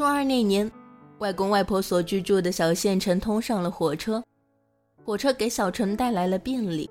[0.00, 0.72] 初二那年，
[1.18, 4.24] 外公外婆所居住的小县城通上了火车，
[5.04, 6.88] 火车给小陈带来了便利，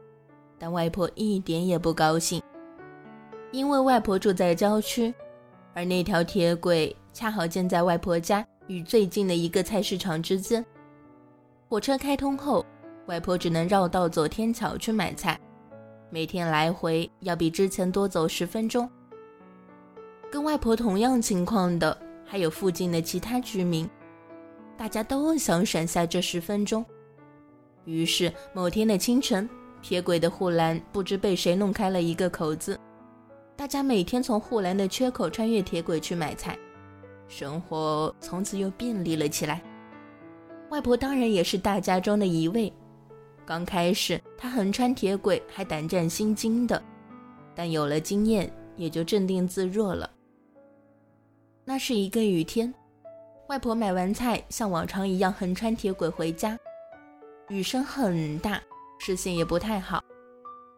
[0.60, 2.40] 但外婆一点也不高兴，
[3.52, 5.12] 因为外婆住在郊区，
[5.74, 10.64] 而那条铁轨恰好建在外婆家与最近的一个菜市场之间。
[11.68, 12.64] 火车开通后，
[13.08, 15.36] 外婆只能绕道走天桥去买菜，
[16.12, 18.88] 每天来回要比之前多走十分钟。
[20.30, 22.06] 跟外婆同样情况的。
[22.32, 23.90] 还有附近的其他居民，
[24.78, 26.86] 大家都想省下这十分钟。
[27.86, 29.50] 于是某天的清晨，
[29.82, 32.80] 铁轨的护栏不知被谁弄开了一个口子，
[33.56, 36.56] 大家每天从护栏的缺口穿越铁轨去买菜，
[37.28, 39.60] 生活从此又便利了起来。
[40.70, 42.72] 外婆当然也是大家中的一位。
[43.44, 46.80] 刚开始她横穿铁轨还胆战心惊的，
[47.56, 50.08] 但有了经验，也就镇定自若了。
[51.70, 52.74] 那是一个雨天，
[53.48, 56.58] 外婆买完菜，像往常一样横穿铁轨回家。
[57.48, 58.60] 雨声很大，
[58.98, 60.04] 视线也不太好。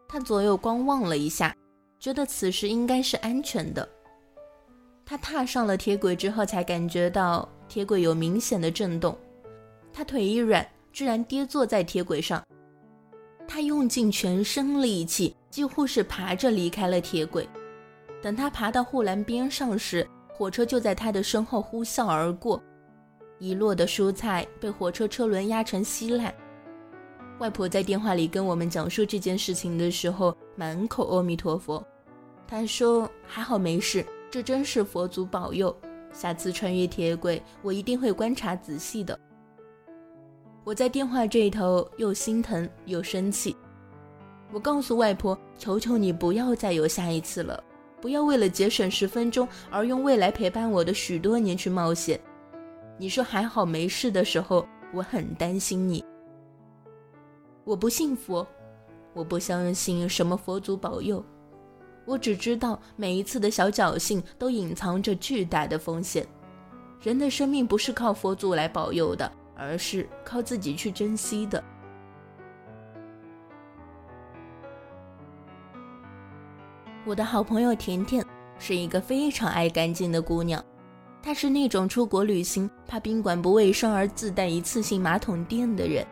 [0.06, 1.56] 她左右观望了一下，
[1.98, 3.88] 觉得此时应该是安全的。
[5.06, 9.16] 她踏上了铁轨之后，才感觉到铁轨有明显的震动。
[9.94, 12.44] 她腿一软，居然跌坐在铁轨上。
[13.48, 17.48] 她用尽全身力气，几乎是爬着离开了铁轨。
[18.20, 22.60] 等她爬到护栏边上时，火车就在他的身后呼啸而过，
[23.38, 26.34] 遗落的蔬菜被火车车轮压成稀烂。
[27.38, 31.84] 外婆在电话里跟我们讲述这件事情的时候，满口阿弥陀佛。
[32.46, 35.74] 她说：“还好没事，这真是佛祖保佑。
[36.12, 39.18] 下次穿越铁轨，我一定会观察仔细的。”
[40.62, 43.56] 我在电话这头又心疼又生气。
[44.52, 47.62] 我告诉外婆：“求求你不要再有下一次了。”
[48.02, 52.20] 不要为了节省十分钟而用未来陪伴我的许多年去冒险。
[52.98, 56.04] 你说还好没事的时候，我很担心你。
[57.62, 58.44] 我不信佛，
[59.14, 61.24] 我不相信什么佛祖保佑，
[62.04, 66.26] 我只知道每一次的小侥幸都隐藏着巨大的风险。
[67.00, 71.62] 人的生命不是靠佛祖来保佑的，而是靠自己去珍惜的。
[77.04, 78.24] 我的好朋友甜甜
[78.58, 80.64] 是一个非常爱干净的姑娘，
[81.20, 86.06] 她是那种出国旅行怕宾馆不卫生而自带一次性马桶垫的人。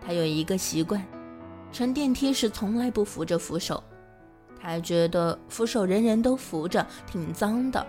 [0.00, 1.00] 她有一个习惯，
[1.70, 3.80] 乘电梯时从来不扶着扶手，
[4.60, 7.86] 她觉得扶手人人都扶着挺脏的。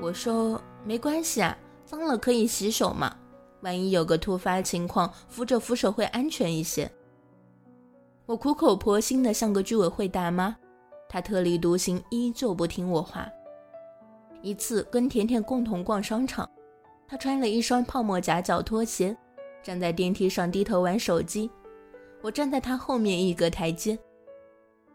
[0.00, 3.16] 我说没关系啊，脏了可以洗手嘛，
[3.60, 6.90] 万一有个突发情况，扶着扶手会安全一些。
[8.26, 10.56] 我苦口婆心的像个居委会大妈。
[11.08, 13.28] 他特立独行，依旧不听我话。
[14.42, 16.48] 一次跟甜甜共同逛商场，
[17.08, 19.16] 他穿了一双泡沫夹脚拖鞋，
[19.62, 21.50] 站在电梯上低头玩手机。
[22.20, 23.98] 我站在他后面一格台阶。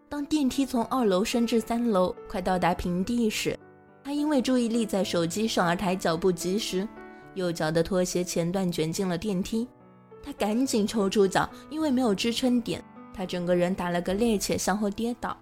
[0.07, 3.57] 当电梯从二楼升至三楼，快到达平地时，
[4.03, 6.87] 他因为注意力在手机上而抬脚不及时，
[7.35, 9.67] 右脚的拖鞋前段卷进了电梯。
[10.21, 12.83] 他赶紧抽出脚，因为没有支撑点，
[13.13, 15.37] 他整个人打了个趔趄，向后跌倒。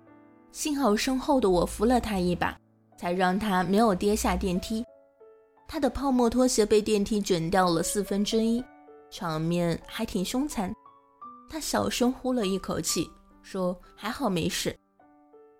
[0.57, 2.57] 幸好身后的我扶了他一把，
[2.97, 4.83] 才让他没有跌下电梯。
[5.67, 8.63] 他的泡沫拖鞋被电梯卷掉了四分之一，
[9.11, 10.73] 场面还挺凶残。
[11.47, 13.07] 他小声呼了一口气，
[13.43, 14.75] 说：“还好没事。”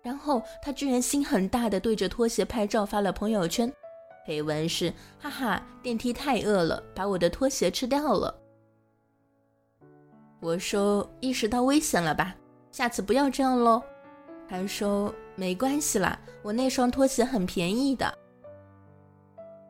[0.02, 3.72] 然后他居然心很大的对着拖鞋拍照发了朋友圈，
[4.26, 4.92] 配文是
[5.22, 8.36] ：“哈哈，电梯太饿了，把我的拖鞋吃掉了。”
[10.42, 12.34] 我说：“意识到危险了吧？
[12.72, 13.80] 下次不要这样喽。”
[14.48, 18.12] 他说：“没关系啦，我那双拖鞋很便宜的。”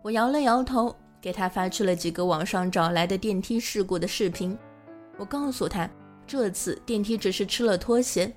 [0.02, 4.56] 我摇了摇头，给他发去了几个网上找来的电梯事故的视频。
[5.16, 5.90] 我告诉他，
[6.26, 8.32] 这次电梯只是吃了拖鞋，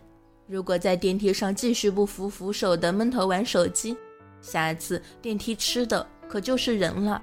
[0.48, 3.96] 如果在电梯上继续不扶扶手的闷头玩手机，
[4.42, 7.22] 下次电梯吃的可就是人了。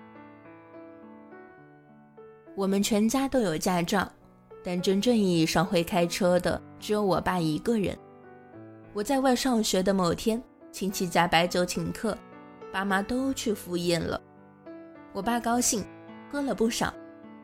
[2.54, 4.08] 我们全家都有驾照，
[4.62, 7.98] 但真正意义上会开车的只有我爸一个人。
[8.98, 10.42] 我在外上学的某天，
[10.72, 12.18] 亲戚家摆酒请客，
[12.72, 14.20] 爸妈都去赴宴了。
[15.12, 15.86] 我爸高兴，
[16.32, 16.92] 喝了不少。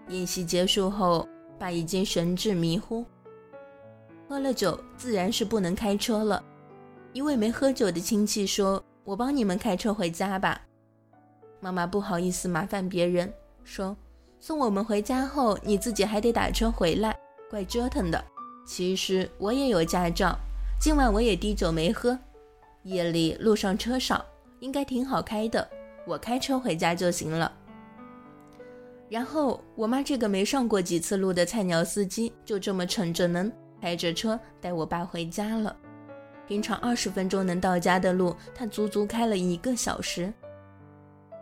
[0.09, 3.05] 宴席结束后，爸已经神志迷糊。
[4.29, 6.43] 喝了酒，自然是不能开车了。
[7.13, 10.61] 一位没喝酒的亲戚说：“我帮你们开车回家吧。”
[11.63, 13.97] 妈妈不好意思麻烦别人，说
[14.41, 17.17] ：“送我们回家后，你自己还得打车回来，
[17.49, 18.25] 怪折腾的。”
[18.67, 20.37] 其实我也有驾照。
[20.79, 22.19] 今晚我也滴酒没喝，
[22.83, 24.25] 夜里路上车少，
[24.61, 25.67] 应该挺好开的。
[26.07, 27.51] 我开车回家就行了。
[29.09, 33.51] 然后我妈这个没上过几次路的菜鸟司机，就这么逞着能，
[33.81, 35.75] 开着车带我爸回家了。
[36.47, 40.31] 平常二十分钟能到家的路，他足足开了一个小时。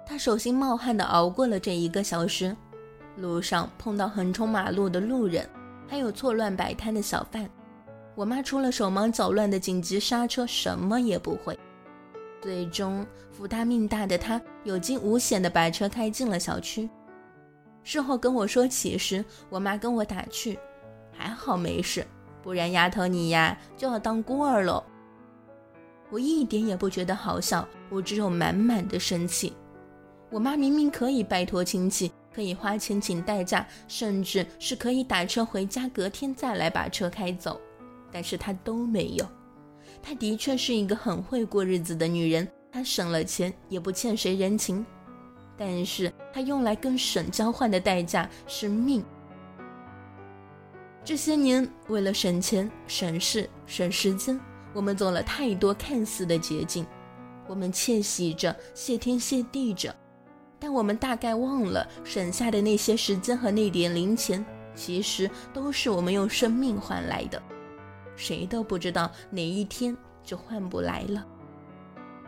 [0.06, 2.56] 他手心冒汗的熬过了这一个小时，
[3.16, 5.48] 路上碰到横冲马路的路人，
[5.88, 7.50] 还有错乱摆摊的小贩。
[8.14, 11.58] 我妈除了手忙脚乱的紧急刹车，什么也不会。
[12.40, 16.88] 最终，福大命大的她有惊无险的把车开进了小区。
[17.82, 20.58] 事后跟我说起时，我妈跟我打趣
[21.16, 22.06] ：“还好没事，
[22.42, 24.84] 不然丫头你呀就要当孤儿喽。”
[26.10, 29.54] 我一点也不觉得好笑，我只有满满的生气。
[30.30, 37.60] 我妈明明可以拜托亲戚，可以花钱请代驾，甚至是可以打车回家，隔天再来把车开走，
[38.12, 39.26] 但是她都没有。
[40.02, 44.84] 她的确是一个很会过日子的女人，她省了钱也不欠谁人情。
[45.56, 49.04] 但是她用来跟省交换的代价是命。
[51.04, 54.38] 这些年，为了省钱、省事、省时间，
[54.72, 56.86] 我们走了太多看似的捷径，
[57.48, 59.94] 我们窃喜着、谢天谢地着，
[60.60, 64.44] 但我们大概忘了，省下的那些时间和那点零钱，
[64.76, 67.42] 其实都是我们用生命换来的。
[68.16, 71.26] 谁都不知道哪一天就换不来了。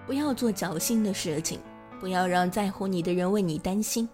[0.06, 1.60] 不要做侥幸的事情。
[2.00, 4.06] 不要让在乎你的人为你担心。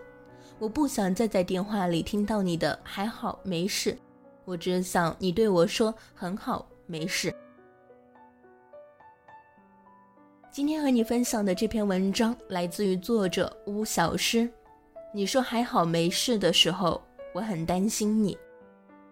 [0.61, 3.99] 我不想再在电话里听到你的“还好没事”，
[4.45, 7.35] 我只想你对我说“很好没事”。
[10.53, 14.49] 今天和你分享的这篇文章来自于作者巫小诗。
[15.13, 17.03] 你说“还好没事”的时候，
[17.35, 18.39] 我很担心你。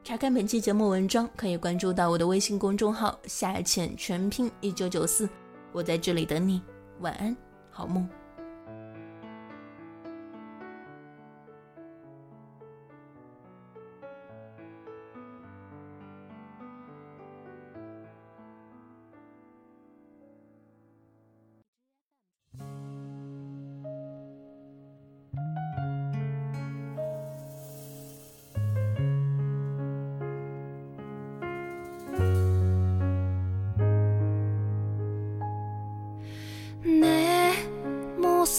[0.09, 5.29] 查看本期节目文章，可以关注到我的微信公众号“下潜全拼一九九四”，
[5.71, 6.63] 我在这里等你。
[7.01, 7.37] 晚安，
[7.71, 8.09] 好梦。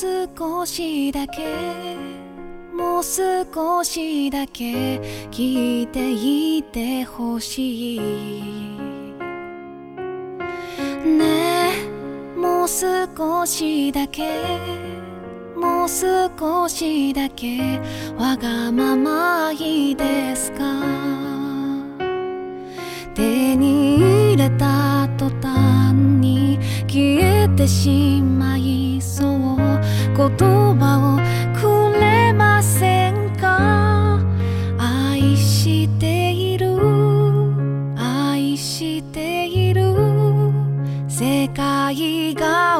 [0.01, 1.41] 少しだけ
[2.73, 4.97] もう少しだけ
[5.29, 7.99] 聞いていてほしい。
[11.05, 14.39] ねえもう少しだけ
[15.57, 17.81] もう少しだけ
[18.17, 20.63] わがままいいですか？
[23.13, 26.57] 手に入れた途端に
[26.87, 28.88] 消えてしまい
[41.19, 42.79] 世界が